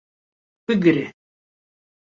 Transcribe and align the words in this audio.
Bigire 0.65 1.03